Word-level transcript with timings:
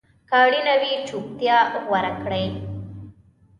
که 0.29 0.35
اړینه 0.43 0.75
وي، 0.81 0.93
چپتیا 1.09 1.57
غوره 1.85 2.11
کړئ. 2.21 2.45